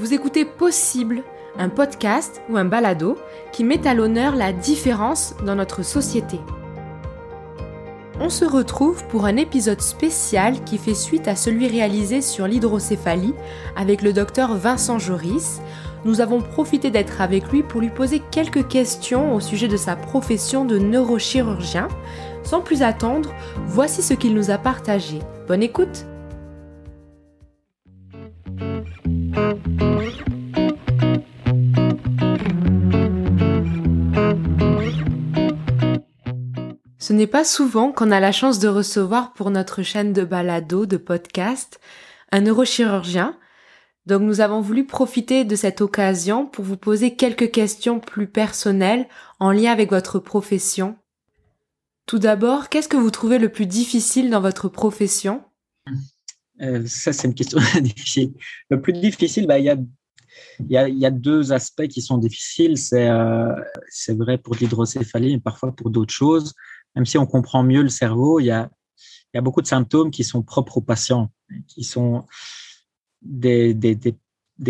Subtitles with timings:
[0.00, 1.22] Vous écoutez Possible,
[1.58, 3.18] un podcast ou un balado
[3.52, 6.40] qui met à l'honneur la différence dans notre société.
[8.18, 13.34] On se retrouve pour un épisode spécial qui fait suite à celui réalisé sur l'hydrocéphalie
[13.76, 15.60] avec le docteur Vincent Joris.
[16.06, 19.96] Nous avons profité d'être avec lui pour lui poser quelques questions au sujet de sa
[19.96, 21.88] profession de neurochirurgien.
[22.42, 23.34] Sans plus attendre,
[23.66, 25.18] voici ce qu'il nous a partagé.
[25.46, 26.06] Bonne écoute
[37.00, 40.84] Ce n'est pas souvent qu'on a la chance de recevoir pour notre chaîne de balado,
[40.84, 41.80] de podcast,
[42.30, 43.38] un neurochirurgien.
[44.04, 49.08] Donc nous avons voulu profiter de cette occasion pour vous poser quelques questions plus personnelles
[49.38, 50.98] en lien avec votre profession.
[52.04, 55.42] Tout d'abord, qu'est-ce que vous trouvez le plus difficile dans votre profession?
[56.60, 58.34] Euh, Ça, c'est une question difficile.
[58.68, 59.76] Le plus difficile, bah, il y a
[60.60, 62.78] il y, a, deux aspects qui sont difficiles.
[62.78, 63.54] C'est euh,
[64.10, 66.54] vrai pour l'hydrocéphalie, mais parfois pour d'autres choses
[66.94, 68.70] même si on comprend mieux le cerveau, il y a,
[69.42, 71.30] beaucoup de symptômes qui sont propres aux patients,
[71.68, 72.24] qui sont
[73.22, 73.76] des,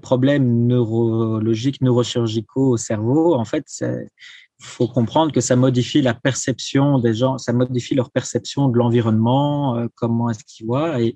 [0.00, 3.34] problèmes neurologiques, neurochirurgicaux au cerveau.
[3.34, 4.08] En fait, il
[4.60, 9.76] faut comprendre que ça modifie la perception des gens, ça modifie leur perception de l'environnement,
[9.76, 11.00] euh, comment est-ce qu'ils voient.
[11.00, 11.14] Et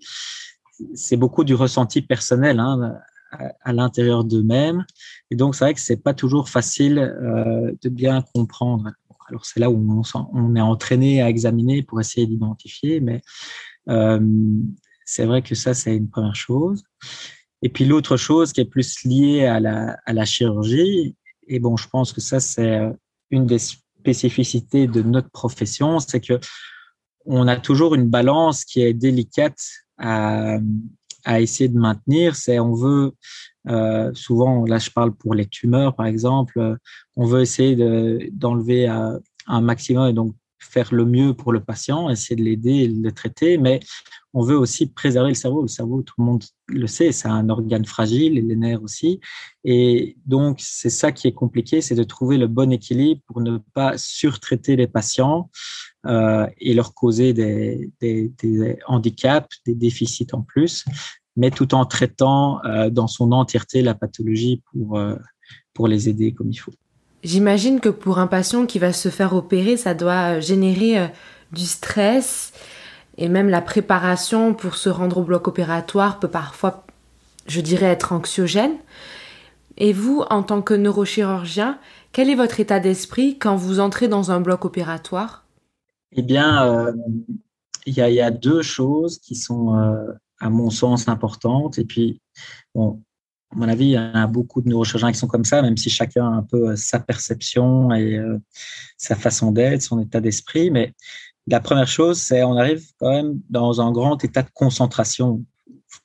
[0.94, 2.98] c'est beaucoup du ressenti personnel hein,
[3.32, 4.84] à, à l'intérieur d'eux-mêmes.
[5.30, 8.90] Et donc, c'est vrai que c'est pas toujours facile euh, de bien comprendre.
[9.28, 13.22] Alors c'est là où on, est entraîné à examiner pour essayer d'identifier, mais
[13.88, 14.20] euh,
[15.04, 16.84] c'est vrai que ça, c'est une première chose.
[17.62, 21.16] Et puis l'autre chose qui est plus liée à la, chirurgie,
[21.48, 22.80] et bon, je pense que ça, c'est
[23.30, 26.38] une des spécificités de notre profession, c'est que
[27.24, 29.60] on a toujours une balance qui est délicate
[29.98, 30.58] à,
[31.26, 32.36] à essayer de maintenir.
[32.36, 33.12] C'est on veut
[33.68, 36.78] euh, souvent, là je parle pour les tumeurs par exemple,
[37.16, 37.76] on veut essayer
[38.32, 42.70] d'enlever euh, un maximum et donc faire le mieux pour le patient, essayer de l'aider
[42.70, 43.80] et de le traiter, mais
[44.34, 45.62] on veut aussi préserver le cerveau.
[45.62, 49.20] Le cerveau, tout le monde le sait, c'est un organe fragile et les nerfs aussi.
[49.64, 53.58] Et donc, c'est ça qui est compliqué, c'est de trouver le bon équilibre pour ne
[53.72, 55.50] pas surtraiter les patients
[56.06, 57.90] euh, et leur causer des,
[58.86, 60.84] handicaps, des déficits en plus,
[61.36, 65.16] mais tout en traitant euh, dans son entièreté la pathologie pour, euh,
[65.74, 66.72] pour les aider comme il faut.
[67.24, 71.10] J'imagine que pour un patient qui va se faire opérer, ça doit générer
[71.50, 72.52] du stress
[73.18, 76.84] et même la préparation pour se rendre au bloc opératoire peut parfois,
[77.46, 78.76] je dirais, être anxiogène.
[79.78, 81.78] Et vous, en tant que neurochirurgien,
[82.12, 85.45] quel est votre état d'esprit quand vous entrez dans un bloc opératoire?
[86.16, 86.92] Eh bien, euh,
[87.84, 91.78] il y, a deux choses qui sont, euh, à mon sens, importantes.
[91.78, 92.20] Et puis,
[92.74, 92.80] à
[93.54, 96.26] mon avis, il y a beaucoup de neurochirurgiens qui sont comme ça, même si chacun
[96.26, 98.18] a un peu euh, sa perception et
[98.96, 100.70] sa façon d'être, son état d'esprit.
[100.70, 100.94] Mais
[101.46, 105.44] la première chose, c'est on arrive quand même dans un grand état de concentration.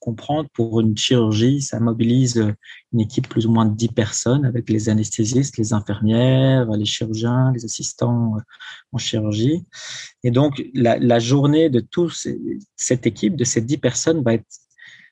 [0.01, 2.43] Comprendre, pour une chirurgie, ça mobilise
[2.91, 7.51] une équipe plus ou moins de 10 personnes avec les anesthésistes, les infirmières, les chirurgiens,
[7.53, 8.41] les assistants euh,
[8.93, 9.63] en chirurgie.
[10.23, 12.13] Et donc, la, journée de toute
[12.75, 14.45] cette équipe, de ces 10 personnes, va être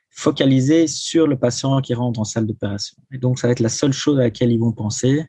[0.10, 2.98] focalisé sur le patient qui rentre en salle d'opération.
[3.12, 5.24] Et donc, ça va être la seule chose à laquelle ils vont penser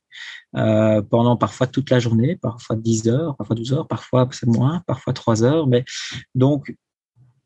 [0.56, 4.82] euh, pendant parfois toute la journée, parfois 10 heures, parfois 12 heures, parfois c'est moins,
[4.86, 5.66] parfois 3 heures.
[5.66, 5.84] Mais
[6.34, 6.74] donc,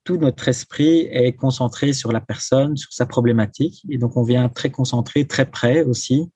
[0.04, 3.84] tout notre esprit est concentré sur la personne, sur sa problématique.
[3.88, 6.30] Et donc, on vient très concentré, très près aussi,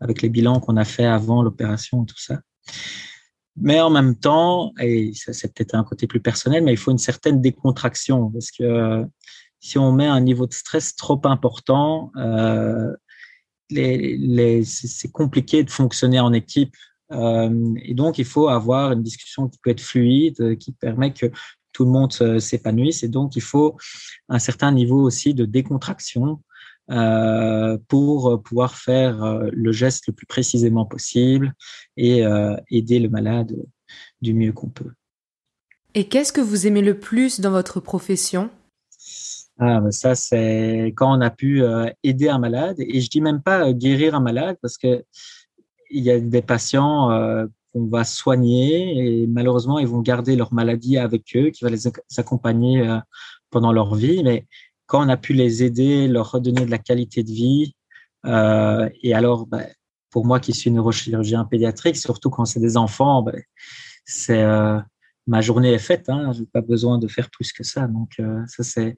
[0.00, 2.40] avec les bilans qu'on a fait avant l'opération et tout ça.
[3.56, 6.90] Mais en même temps, et ça c'est peut-être un côté plus personnel, mais il faut
[6.90, 9.04] une certaine décontraction parce que
[9.60, 12.92] si on met un niveau de stress trop important, euh,
[13.70, 16.74] c'est compliqué de fonctionner en équipe.
[17.12, 21.30] Euh, et donc, il faut avoir une discussion qui peut être fluide, qui permet que
[21.74, 23.02] tout le monde s'épanouisse.
[23.02, 23.76] Et donc, il faut
[24.30, 26.40] un certain niveau aussi de décontraction
[26.90, 31.52] euh, pour pouvoir faire euh, le geste le plus précisément possible
[31.96, 33.54] et euh, aider le malade
[34.22, 34.92] du mieux qu'on peut.
[35.94, 38.50] Et qu'est-ce que vous aimez le plus dans votre profession?
[39.58, 42.76] Ah, ça, c'est quand on a pu euh, aider un malade.
[42.80, 45.04] Et je dis même pas euh, guérir un malade parce que
[45.90, 50.54] il y a des patients euh, qu'on va soigner et malheureusement, ils vont garder leur
[50.54, 52.88] maladie avec eux, qui va les accompagner
[53.50, 54.22] pendant leur vie.
[54.22, 54.46] Mais
[54.86, 57.74] quand on a pu les aider, leur redonner de la qualité de vie,
[58.24, 59.66] et alors, ben,
[60.10, 63.42] pour moi qui suis neurochirurgien pédiatrique, surtout quand c'est des enfants, ben,
[64.04, 64.44] c'est
[65.26, 66.08] ma journée est faite.
[66.08, 67.88] Hein, j'ai pas besoin de faire plus que ça.
[67.88, 68.96] Donc ça c'est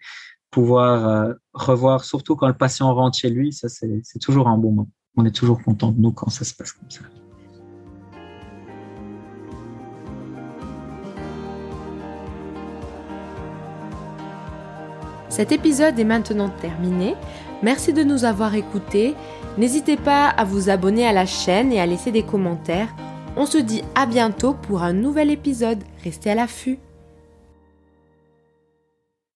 [0.50, 4.90] pouvoir revoir, surtout quand le patient rentre chez lui, ça c'est toujours un bon moment.
[5.16, 7.00] On est toujours content de nous quand ça se passe comme ça.
[15.36, 17.14] Cet épisode est maintenant terminé.
[17.62, 19.14] Merci de nous avoir écoutés.
[19.58, 22.88] N'hésitez pas à vous abonner à la chaîne et à laisser des commentaires.
[23.36, 25.84] On se dit à bientôt pour un nouvel épisode.
[26.02, 26.78] Restez à l'affût.